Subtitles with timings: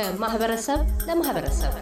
[0.00, 1.72] ከማህበረሰብ ለማህበረሰብ።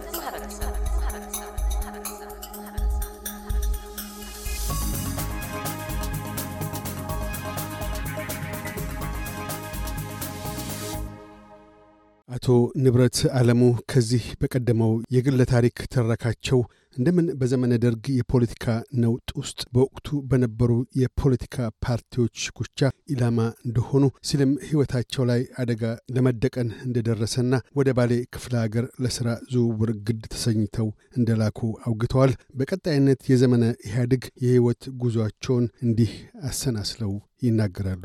[12.28, 12.46] አቶ
[12.76, 13.60] ንብረት አለሙ
[13.90, 16.60] ከዚህ በቀደመው የግለ ታሪክ ትረካቸው
[16.96, 18.64] እንደምን በዘመነ ደርግ የፖለቲካ
[19.02, 22.80] ነውጥ ውስጥ በወቅቱ በነበሩ የፖለቲካ ፓርቲዎች ሽኩቻ
[23.14, 25.82] ኢላማ እንደሆኑ ሲልም ሕይወታቸው ላይ አደጋ
[26.16, 34.24] ለመደቀን እንደደረሰና ወደ ባሌ ክፍለ ሀገር ለሥራ ዝውውር ግድ ተሰኝተው እንደላኩ አውግተዋል። በቀጣይነት የዘመነ ኢህአዴግ
[34.44, 36.12] የሕይወት ጉዞአቸውን እንዲህ
[36.50, 38.04] አሰናስለው ይናገራሉ።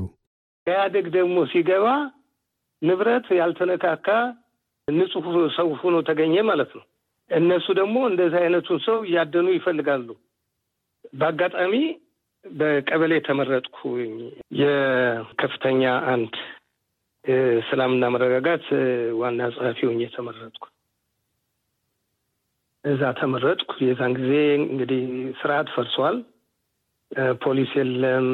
[0.68, 1.88] ኢህአዴግ ደግሞ ሲገባ
[2.82, 4.08] ንብረት ያልተነካካ
[4.88, 5.26] ንጹሕ
[5.56, 6.84] ሰው ሆኖ ተገኘ ማለት ነው።
[7.34, 10.08] እነሱ ደግሞ እንደዚህ አይነቱን ሰው እያደኑ ይፈልጋሉ።
[11.14, 11.74] በአጋጣሚ
[12.46, 13.78] በቀበሌ ተመረጥኩ።
[14.62, 15.82] የከፍተኛ
[16.14, 16.34] አንድ
[17.70, 18.66] ሰላምና መረጋጋት
[19.20, 20.64] ዋና ጸሐፊ ሆኜ ተመረጥኩ።
[22.84, 25.04] እዛ ተመረጥኩ። የዛን ጊዜ እንግዲህ
[25.42, 26.18] ስርዓት ፈርሷል።
[27.44, 28.28] ፖሊስ የለም፣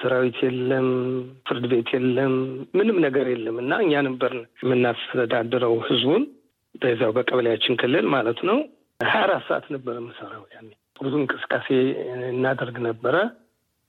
[0.00, 0.88] ሰራዊት የለም፣
[1.46, 2.34] ፍርድ ቤት የለም፣
[2.76, 4.32] ምንም ነገር የለም እና እኛ ነበር
[4.62, 6.24] የምናስተዳድረው ህዝቡን
[6.74, 8.58] በዛው በቀበሌያችን ክልል ማለት ነው።
[9.00, 10.68] ሀያ አራት ሰዓት ነበረ የምሰራው። ያኔ
[11.00, 11.68] ብዙ እንቅስቃሴ
[12.30, 13.16] እናደርግ ነበረ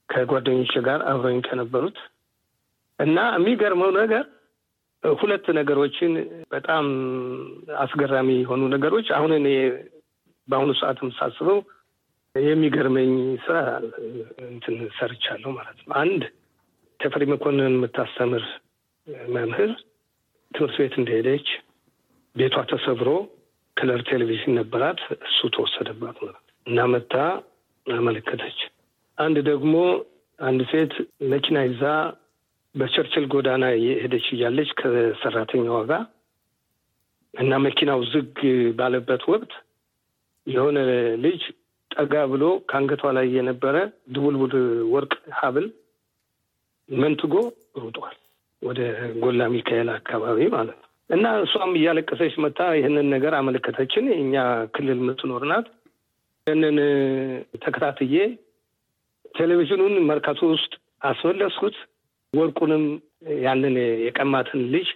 [0.10, 1.98] ከጓደኞች ጋር አብረኝ ከነበሩት
[3.00, 4.24] እና የሚገርመው ነገር
[5.04, 6.12] ሁለት ነገሮችን
[6.52, 6.86] በጣም
[7.84, 9.48] አስገራሚ የሆኑ ነገሮች አሁን እኔ
[10.48, 11.58] በአሁኑ ሰዓት የምሳስበው
[12.36, 13.12] የሚገርመኝ
[13.46, 13.58] ስራ
[14.50, 16.22] እንትን ሰርቻለሁ ማለት ነው። አንድ
[17.00, 18.44] ተፈሪ መኮንን የምታስተምር
[19.30, 19.72] መምህር
[20.52, 21.48] ትምህርት ቤት እንደሄደች
[22.36, 23.10] ቤቷ ተሰብሮ
[23.78, 27.14] ክለር ቴሌቪዥን ነበራት፣ እሱ ተወሰደባት ማለት እና መታ
[27.86, 28.60] አመለከተች።
[29.18, 29.74] አንድ ደግሞ
[30.40, 30.94] አንድ ሴት
[31.34, 31.84] መኪና ይዛ
[32.76, 36.04] በቸርችል ጎዳና የሄደች እያለች ከሰራተኛዋ ጋር
[37.34, 38.38] እና መኪናው ዝግ
[38.78, 39.52] ባለበት ወቅት
[40.48, 40.78] የሆነ
[41.24, 41.42] ልጅ
[41.92, 43.76] ጠጋ ብሎ ከአንገቷ ላይ የነበረ
[44.14, 44.54] ድቡልቡል
[44.94, 45.68] ወርቅ ሐብል
[46.90, 47.34] መንትጎ
[47.82, 48.16] ሩጧል
[48.62, 48.80] ወደ
[49.22, 54.36] ጎላ ሚካኤል አካባቢ ማለት ነው። እና እሷም እያለቀሰች መታ ይህንን ነገር አመለከተችን። እኛ
[54.76, 55.68] ክልል የምትኖር ናት።
[56.48, 56.78] ይህንን
[57.64, 58.16] ተከታትዬ
[59.36, 60.72] ቴሌቪዥኑን መርካቶ ውስጥ
[61.10, 61.76] አስመለስኩት።
[62.34, 62.84] ወርቁንም
[63.44, 64.88] ያንን የቀማትን ልጅ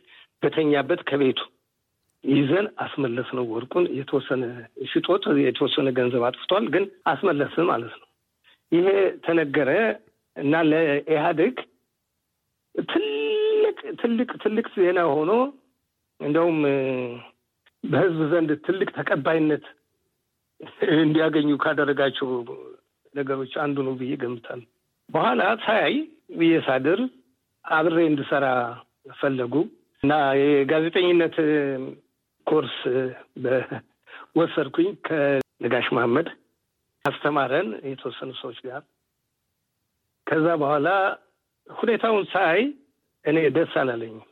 [0.44, 1.40] በተኛበት ከቤቱ
[2.24, 4.44] ይዘን አስመለስ ነው። ወርቁን የተወሰነ
[4.92, 8.08] ሽጦት የተወሰነ ገንዘብ አጥፍቷል፣ ግን አስመለስ ማለት ነው።
[8.72, 8.88] ይሄ
[9.26, 9.72] ተነገረ
[10.36, 11.56] እና ለኢህአዴግ
[12.76, 15.32] ትልቅ ትልቅ ትልቅ ዜና ሆኖ
[16.20, 16.60] እንደውም
[17.84, 19.66] በህዝብ ዘንድ ትልቅ ተቀባይነት
[20.98, 22.30] እንዲያገኙ ካደረጋቸው
[23.14, 24.68] ነገሮች አንዱ ነው ብዬ ገምታለሁ።
[25.10, 25.96] በኋላ ሳያይ
[26.38, 27.00] ብዬ ሳድር
[27.66, 28.46] አብሬ እንድሰራ
[29.16, 29.54] ፈለጉ
[30.04, 31.36] እና የጋዜጠኝነት
[32.48, 32.78] ኮርስ
[33.44, 36.28] በወሰድኩኝ ከነጋሽ መሐመድ
[37.06, 38.82] አስተማረን የተወሰኑ ሰዎች ጋር።
[40.28, 40.88] ከዛ በኋላ
[41.68, 42.60] ሁኔታውን ሳይ
[43.26, 44.24] እኔ ደስ አላለኝም።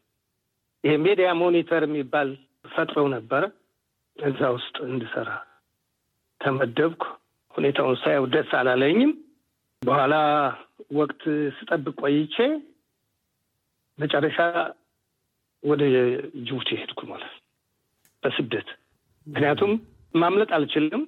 [0.84, 0.96] ይሄ
[1.36, 2.30] monitor የሚባል
[2.66, 3.44] ፈጥረው ነበር።
[4.18, 5.30] እዛ ውስጥ እንድሰራ
[6.42, 7.04] ተመደብኩ።
[7.54, 9.12] ሁኔታውን ሳየው ደስ አላለኝም።
[9.82, 10.14] በኋላ
[11.00, 11.22] ወቅት
[11.58, 12.36] ስጠብቅ ቆይቼ
[13.98, 14.38] መጨረሻ
[15.64, 15.82] ወደ
[16.46, 17.34] ጅቡቲ ሄድኩ ማለት
[18.24, 18.70] በስደት
[19.28, 19.72] ምክንያቱም
[20.14, 21.04] ማምለጥ አልችልም።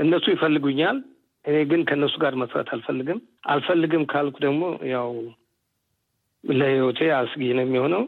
[0.00, 0.98] እነሱ ይፈልጉኛል፣
[1.44, 5.10] እኔ ግን ከእነሱ ጋር መስራት አልፈልግም። አልፈልግም ካልኩ ደግሞ ያው
[6.44, 8.02] ለሕይወቴ አስጊ ነው የሚሆነው።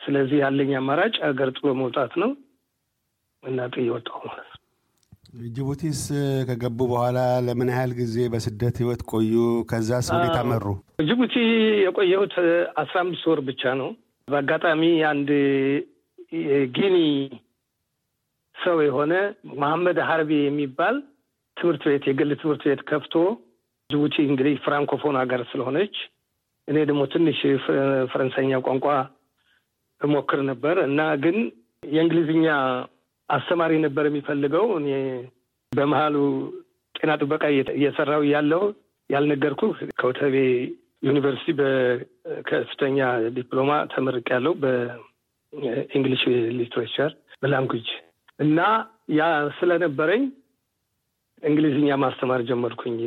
[0.00, 2.30] ስለዚህ ያለኝ አማራጭ አገር ጥሎ መውጣት ነው
[3.42, 4.56] እና ጥዬ ወጣሁ ማለት ነው።
[5.50, 6.00] ጅቡቲስ
[6.48, 9.34] ከገቡ በኋላ ለምን ያህል ጊዜ በስደት ህይወት ቆዩ?
[9.70, 10.64] ከዛስ ወዴት አመሩ?
[11.08, 11.34] ጅቡቲ
[11.84, 12.34] የቆየሁት
[12.82, 13.90] አስራ አምስት ወር ብቻ ነው።
[14.28, 15.30] በአጋጣሚ አንድ
[16.46, 16.96] የጊኒ
[18.56, 19.12] ሰው የሆነ
[19.60, 20.96] መሐመድ ሀርቢ የሚባል
[21.56, 23.14] ትምህርት ቤት የግል ትምህርት ቤት ከፍቶ
[23.90, 25.94] ጅቡቲ እንግዲህ ፍራንኮፎን ሀገር ስለሆነች
[26.68, 27.38] እኔ ደግሞ ትንሽ
[28.12, 28.86] ፈረንሳይኛ ቋንቋ
[30.00, 31.36] እሞክር ነበር እና ግን
[31.88, 32.46] የእንግሊዝኛ
[33.28, 34.88] አስተማሪ ነበር የሚፈልገው። እኔ
[35.72, 36.16] በመሀሉ
[36.94, 37.42] ጤና ጥበቃ
[37.76, 38.62] እየሰራው ያለው
[39.10, 39.62] ያልነገርኩ
[40.00, 40.36] ከኮተቤ
[41.06, 42.98] ዩኒቨርሲቲ በከፍተኛ
[43.36, 46.22] ዲፕሎማ ተመርቄያለው በ English
[46.58, 47.12] literature
[47.42, 47.88] በ language
[48.38, 48.58] እና
[49.18, 49.22] ያ
[49.58, 50.22] ስለነበረኝ
[51.42, 52.98] እንግሊዝኛ ማስተማር ጀመርኩኝ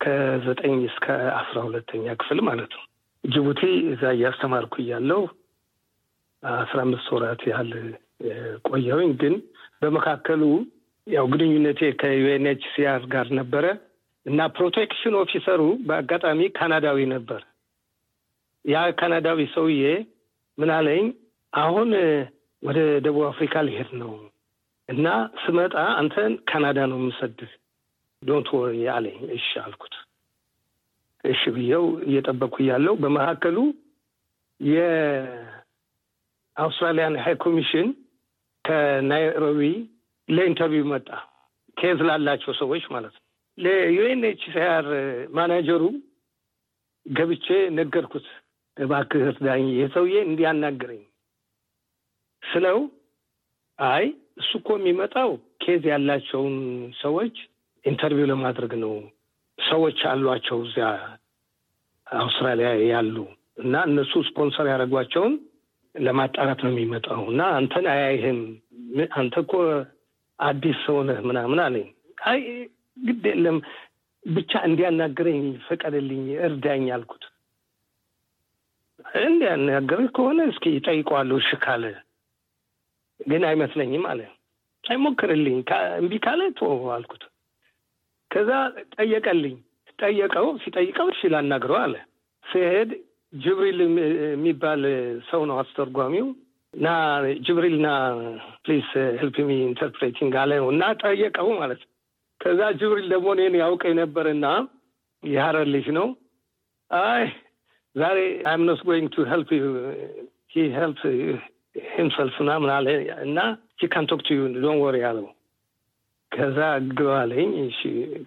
[0.00, 1.06] ከዘጠኝ እስከ
[1.40, 2.84] አስራ ሁለተኛ ክፍል ማለት ነው።
[3.24, 5.20] ጅቡቲ እዛ እያስተማርኩ እያለሁ
[6.42, 7.72] አስራ አምስት ወራት ያህል
[8.68, 9.34] ቆየሁኝ። ግን
[9.82, 10.42] በመካከሉ
[11.06, 13.66] ያው ግንኙነቴ ከ UNHCR ጋር ነበረ
[14.26, 17.40] እና protection officer ኡ በአጋጣሚ ካናዳዊ ነበር።
[18.64, 19.84] ያ ካናዳዊ ሰውዬ
[20.58, 21.04] ምን አለኝ፣
[21.52, 21.90] አሁን
[22.62, 24.12] ወደ ደቡብ አፍሪካ ሊሄድ ነው
[24.88, 25.06] እና
[25.42, 27.52] ስመጣ አንተን ካናዳ ነው የምሰድህ
[28.22, 29.94] don't worry አለኝ። እሺ አልኩት።
[31.24, 33.56] እሺ ብዬው እየጠበቅኩ እያለው በመካከሉ
[36.56, 37.88] የአውስትራሊያን high commission
[38.64, 39.60] ከናይሮቢ
[40.28, 41.08] ለ interview መጣ።
[41.76, 43.24] case ላላቸው ሰዎች ማለት ነው።
[43.58, 44.86] ለ UNHCR
[45.34, 45.82] manager ኡ
[47.06, 47.46] ገብቼ
[47.78, 48.26] ነገርኩት።
[48.76, 51.00] እባክህ እርዳኝ፣ የሰውዬ እንዲያናግረኝ
[52.42, 52.78] ስለው
[53.78, 54.04] አይ
[54.36, 55.30] እሱ እኮ የሚመጣው
[55.62, 56.56] case ያላቸውን
[57.00, 57.36] ሰዎች
[57.84, 58.94] interview ለማድረግ ነው።
[59.58, 60.86] ሰዎች አሏቸው እዚያ
[62.06, 63.16] አውስትራሊያ ያሉ
[63.62, 65.34] እና እነሱ ስፖንሰር ያደረጓቸውን
[65.94, 68.40] ለማጣራት ነው የሚመጣው እና አንተን አያይህም።
[69.16, 69.52] አንተ እኮ
[70.38, 71.88] አዲስ ሰው ነህ ምናምን አለኝ።
[72.26, 72.40] አይ
[73.04, 73.58] ግድ የለም
[74.24, 77.24] ብቻ እንዲያናግረኝ ፈቀድልኝ፣ እርዳኝ አልኩት።
[79.22, 81.84] እንዲያናግርህ ከሆነ እስኪ ጠይቀዋለሁ፣ እሺ ካለ
[83.20, 84.20] ግን አይመስለኝም አለ።
[84.84, 85.56] አይሞክርልኝ፣
[85.98, 86.62] እምቢ ካለ ቶ
[86.94, 87.22] አልኩት።
[88.30, 88.50] ከዛ
[88.94, 89.56] ጠየቀልኝ።
[89.98, 91.94] ጠየቀው። ሲጠይቀው እሺ ላናግረው አለ።
[92.44, 92.90] ሲሄድ
[93.32, 93.78] ጅብሪል
[94.26, 94.82] የሚባል
[95.30, 96.26] ሰው ነው አስተርጓሚው
[96.74, 96.88] እና
[97.46, 97.90] ጅብሪል ና
[98.64, 98.88] please
[99.20, 101.90] help me interpreting አለ እና ጠየቀው ማለት ነው።
[102.40, 104.46] ከዛ ጅብሪል ደግሞ እኔን ያውቀኝ ነበርና
[105.22, 106.06] የሀረር ልጅ ነው።
[106.90, 107.24] አይ
[107.94, 109.64] ዛሬ አይም ኖት ጎይንግ ቱ ሄልፕ ዩ
[110.54, 111.00] ሂ ሄልፕ
[111.94, 112.86] ሂምሰልፍ ምናምን አለ
[113.24, 113.38] እና
[113.80, 115.26] he can talk to you don't worry አለው።
[116.32, 116.58] ከዛ
[116.90, 117.12] ግባ
[117.62, 117.80] እሺ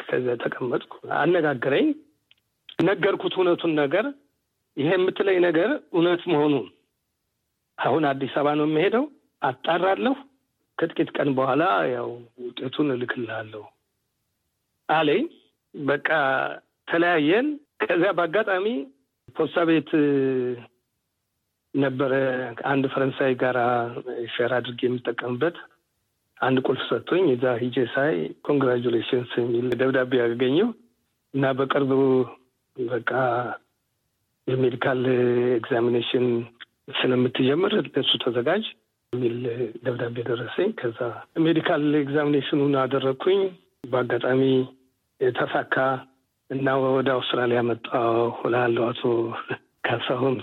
[0.03, 1.87] ከዛ ተቀመጥኩ። አነጋገረኝ።
[2.83, 4.05] ነገርኩት እውነቱን ነገር
[4.77, 6.67] ይሄ የምትለኝ ነገር እውነት መሆኑን
[7.77, 9.05] አሁን አዲስ አበባ ነው የምሄደው፣
[9.41, 10.15] አጣራለሁ።
[10.77, 12.07] ከጥቂት ቀን በኋላ ያው
[12.43, 13.63] ውጤቱን እልክልሃለሁ
[14.89, 15.25] አለኝ።
[15.73, 16.09] በቃ
[16.87, 17.47] ተለያየን።
[17.83, 18.65] ከዚያ በአጋጣሚ
[19.35, 19.91] ፖስታ ቤት
[21.73, 22.13] ነበረ
[22.71, 23.57] አንድ ፈረንሳይ ጋር
[24.33, 25.55] share አድርጌ የምጠቀምበት
[26.41, 28.15] አንድ ቁልፍ ሰጥቶኝ እዛ ሂጄ ሳይ
[28.47, 30.69] congratulations የሚል ደብዳቤ ያገኘው
[31.33, 31.91] እና በቅርቡ
[32.77, 33.11] በቃ
[34.47, 35.01] የ medical
[35.57, 36.25] examination
[36.95, 38.63] ስለምትጀምር ለሱ ተዘጋጅ
[39.13, 39.35] የሚል
[39.85, 40.99] ደብዳቤ ደረሰኝ። ከዛ
[41.45, 43.41] medical examination ኑን አደረግኩኝ።
[43.89, 44.41] በአጋጣሚ
[45.21, 45.75] ተሳካ
[46.49, 48.15] እና ወደ አውስትራሊያ መጣሁ
[48.47, 49.01] እላለሁ። አቶ
[49.87, 50.35] ካሳሁን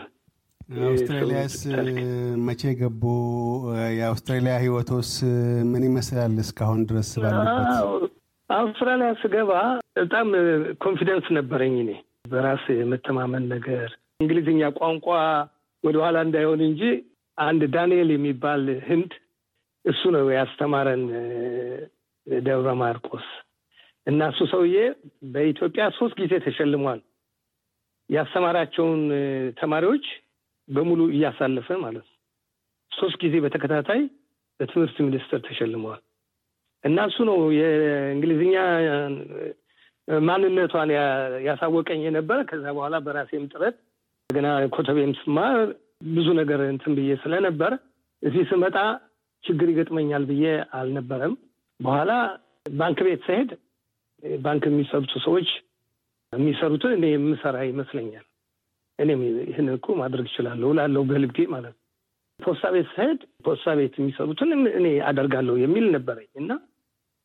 [0.88, 1.54] አውስትራሊያስ
[2.46, 3.02] መቼ ገቡ?
[3.98, 5.10] የአውስትራሊያ ህይወቶስ
[5.72, 6.34] ምን ይመስላል?
[6.44, 7.72] እስካሁን ድረስ ባለበት
[8.50, 9.50] አውስትራሊያ ስገባ
[9.98, 10.28] በጣም
[10.84, 11.90] confidence ነበረኝ እኔ
[12.24, 13.88] በራስ የመተማመን ነገር
[14.20, 15.06] እንግሊዝኛ ቋንቋ
[15.84, 16.82] ወደኋላ እንዳይሆን እንጂ
[17.38, 19.12] አንድ ዳንኤል የሚባል ህንድ
[19.84, 21.04] እሱ ነው ያስተማረን
[22.26, 23.28] ደብረ ማርቆስ
[24.06, 24.76] እና እሱ ሰውዬ
[25.32, 27.00] በኢትዮጵያ ሶስት ጊዜ ተሸልሟል።
[28.10, 29.00] ያስተማራቸውን
[29.60, 30.06] ተማሪዎች
[30.68, 32.16] በሙሉ እያሳለፈ ማለት ነው።
[32.92, 34.00] ሶስት ጊዜ በተከታታይ
[34.60, 36.00] በትምህርት ሚኒስቴር ተሸልመዋል
[36.84, 38.54] እና እሱ ነው የእንግሊዝኛ
[40.26, 40.90] ማንነቷን
[41.46, 43.76] ያሳወቀኝ የነበረ። ከዛ በኋላ በራሴም ጥረት
[44.30, 45.56] ገና ኮተቤም ስማር
[46.08, 47.72] ብዙ ነገር እንትን ብዬ ስለነበር
[48.22, 48.76] እዚህ ስመጣ
[49.44, 50.44] ችግር ይገጥመኛል ብዬ
[50.78, 51.34] አልነበረም።
[51.80, 52.10] በኋላ
[52.80, 53.50] ባንክ ቤት ስሄድ
[54.40, 55.50] ባንክ የሚሰሩት ሰዎች
[56.32, 58.26] የሚሰሩትን እኔ የምሰራ ይመስለኛል።
[58.98, 61.78] እኔም ይህን እኮ ማድረግ እችላለሁ እላለሁ በልቤ ማለት ነው።
[62.40, 66.50] ፖስታ ቤት ስሄድ ፖስታ ቤት የሚሰሩትን እኔ አደርጋለሁ የሚል ነበረኝ እና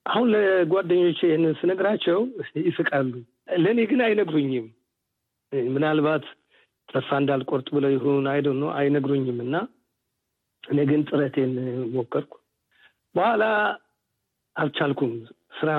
[0.06, 2.20] አሁን ለጓደኞቼ ይህንን ስነግራቸው
[2.66, 3.12] ይስቃሉ።
[3.64, 4.68] ለእኔ ግን አይነግሩኝም።
[5.70, 6.26] ምናልባት
[6.90, 9.56] ተስፋ እንዳልቆርጥ ብለው ይሁን አይደ ነው አይነግሩኝም። እና
[10.64, 11.54] እኔ ግን ጥረቴን
[11.96, 12.34] ሞከርኩ።
[13.16, 13.44] በኋላ
[14.56, 15.12] አልቻልኩም።
[15.60, 15.70] ስራ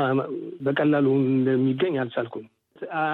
[0.61, 2.45] በቀላሉ እንደሚገኝ አልቻልኩም።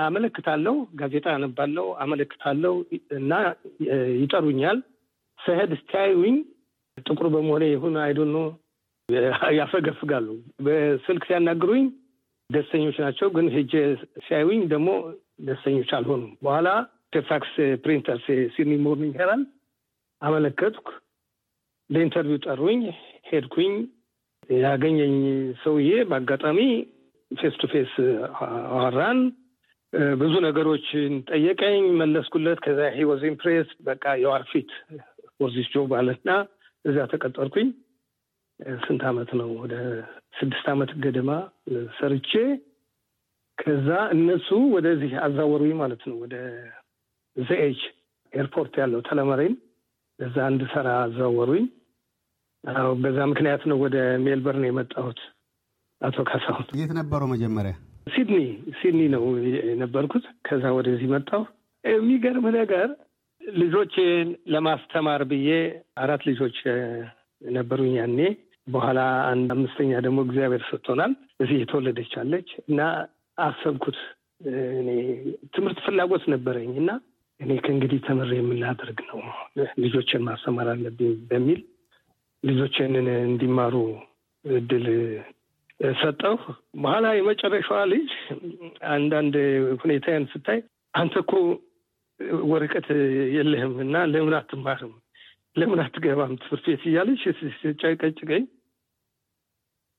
[0.05, 2.73] አመለክታለሁ፣ ጋዜጣ አነባለሁ፣ አመለክታለሁ
[3.19, 3.33] እና
[4.23, 4.79] ይጠሩኛል።
[5.39, 6.37] ስሄድ ሲያዩኝ
[7.07, 8.47] ጥቁር በመሆኔ ይሁን አይዶን ነው
[9.59, 10.29] ያፈገፍጋሉ።
[10.65, 11.85] በስልክ ሲያናግሩኝ
[12.51, 13.73] ደስተኞች ናቸው፣ ግን ሄጄ
[14.27, 14.89] ሲያዩኝ ደግሞ
[15.41, 16.69] ደስተኞች አልሆኑም። በኋላ
[17.29, 17.53] Fairfax
[17.85, 18.19] printer
[18.55, 19.49] ሲድኒ ሞርኒንግ ሄራልድ
[20.23, 20.87] አመለከትኩ።
[21.91, 22.83] ለ interview ጠሩኝ።
[23.31, 23.75] ሄድኩኝ።
[24.61, 25.15] ያገኘኝ
[25.63, 26.59] ሰውዬ በአጋጣሚ
[27.31, 27.93] face to face
[28.73, 29.21] አወራን።
[30.21, 34.71] ብዙ ነገሮችን ጠየቀኝ፣ መለስኩለት። ከዛ he was impressed በቃ you are fit
[35.75, 36.31] job አለና
[36.85, 37.69] እዚያ ተቀጠርኩኝ።
[38.83, 39.49] ስንት አመት ነው?
[39.63, 39.75] ወደ
[40.39, 41.31] ስድስት አመት ገደማ
[41.99, 42.33] ሰርቼ
[43.59, 46.35] ከዛ እነሱ ወደዚህ አዛወሩኝ ማለት ነው። ወደ
[47.37, 47.81] The
[48.33, 49.55] Age airport ያለው Tullamarine
[50.19, 51.65] እዛ እንድሰራ አዛወሩኝ።
[53.03, 55.21] በዛ ምክንያት ነው ወደ ሜልበርን የመጣሁት።
[56.01, 57.73] አቶ ካሳሁን የት ነበሩ መጀመሪያ?
[58.07, 58.39] ሲድኒ
[58.79, 59.25] ሲድኒ ነው
[59.67, 61.43] የነበርኩት። ከዛ ወደዚህ መጣሁ።
[61.85, 62.89] የሚገርም ነገር
[63.43, 65.49] ልጆቼን ለማስተማር ብዬ
[65.97, 66.59] አራት ልጆች
[67.51, 68.19] ነበሩኝ ያኔ።
[68.67, 72.81] በኋላ አንድ አምስተኛ ደግሞ እግዚአብሔር ሰጥቶናል። እዚህ የተወለደች አለች እና
[73.39, 73.99] አሰብኩት።
[74.81, 74.89] እኔ
[75.55, 76.91] ትምህርት ፍላጎት ነበረኝ እና
[77.41, 79.21] እኔ ከእንግዲህ ተምሬ የምላደርግ ነው
[79.85, 81.61] ልጆችን ማስተማር አለብኝ በሚል
[82.43, 82.93] ልጆችን
[83.25, 83.75] እንዲማሩ
[84.45, 84.87] እድል
[86.01, 86.37] ሰጠሁ።
[86.83, 88.11] በኋላ የመጨረሻዋ ልጅ
[88.93, 89.37] አንዳንድ
[89.83, 90.61] ሁኔታን ስታይ
[90.95, 91.33] አንተ እኮ
[92.51, 92.89] ወረቀት
[93.37, 94.93] የለህም እና ለምን አትማርም?
[95.57, 97.23] ለምን አትገባም ትምህርት ቤት እያለች
[97.83, 98.45] ጨቀጭቀኝ።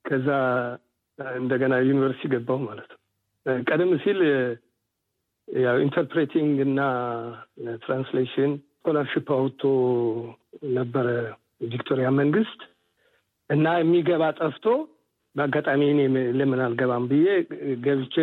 [0.05, 0.27] ከዛ
[1.37, 2.99] እንደገና ዩኒቨርሲቲ ገባሁ ማለት ነው።
[3.65, 4.19] ቀደም ሲል
[5.47, 6.81] ያው interpreting እና
[7.83, 9.63] translation scholarship አውጥቶ
[10.77, 11.07] ነበረ
[11.71, 12.61] ቪክቶሪያ መንግስት
[13.49, 14.65] እና የሚገባ ጠፍቶ
[15.35, 16.01] በአጋጣሚ እኔ
[16.39, 17.27] ለምን አልገባም ብዬ
[17.85, 18.15] ገብቼ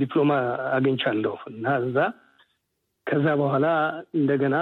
[0.00, 0.32] ዲፕሎማ
[0.76, 1.96] አግኝቻለሁ እና እዛ
[3.06, 3.66] ከዛ በኋላ
[4.14, 4.56] እንደገና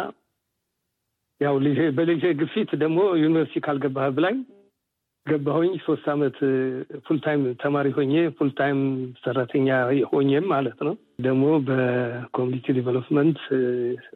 [1.41, 4.39] ያው ልጄ በልጄ ግፊት ደግሞ ዩኒቨርሲቲ ካልገባህ ብላኝ
[5.27, 6.37] ገባሁኝ። ሶስት አመት
[7.07, 8.81] full-time ተማሪ ሆኜ full-time
[9.23, 9.69] ሰራተኛ
[10.11, 13.41] ሆኜም ማለት ነው። ደግሞ በ community development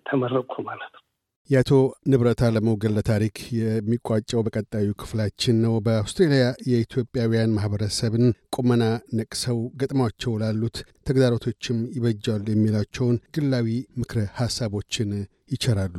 [0.09, 1.01] ተመረቅኩ ማለት ነው።
[1.51, 1.71] የአቶ
[2.11, 8.27] ንብረት አለሙ ግለ ታሪክ የሚቋጨው በቀጣዩ ክፍላችን ነው። በአውስትሬልያ የኢትዮጵያውያን ማህበረሰብን
[8.57, 8.85] ቁመና
[9.19, 13.69] ነቅሰው ገጥሟቸው ላሉት ተግዳሮቶችም ይበጃሉ የሚላቸውን ግላዊ
[14.01, 15.13] ምክረ ሀሳቦችን
[15.53, 15.99] ይቸራሉ።